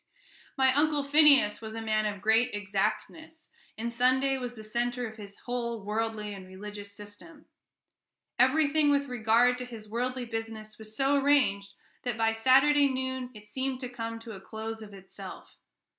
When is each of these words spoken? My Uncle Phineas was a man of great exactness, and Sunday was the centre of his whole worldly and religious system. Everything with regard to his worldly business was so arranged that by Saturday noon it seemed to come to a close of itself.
My 0.57 0.73
Uncle 0.73 1.03
Phineas 1.03 1.61
was 1.61 1.75
a 1.75 1.79
man 1.81 2.07
of 2.07 2.21
great 2.23 2.55
exactness, 2.55 3.49
and 3.77 3.93
Sunday 3.93 4.35
was 4.39 4.55
the 4.55 4.63
centre 4.63 5.07
of 5.07 5.17
his 5.17 5.37
whole 5.45 5.83
worldly 5.85 6.33
and 6.33 6.47
religious 6.47 6.91
system. 6.91 7.45
Everything 8.39 8.89
with 8.89 9.05
regard 9.05 9.59
to 9.59 9.65
his 9.65 9.87
worldly 9.87 10.25
business 10.25 10.79
was 10.79 10.97
so 10.97 11.17
arranged 11.21 11.75
that 12.01 12.17
by 12.17 12.33
Saturday 12.33 12.87
noon 12.89 13.29
it 13.35 13.45
seemed 13.45 13.79
to 13.81 13.89
come 13.89 14.17
to 14.17 14.31
a 14.31 14.41
close 14.41 14.81
of 14.81 14.91
itself. 14.91 15.59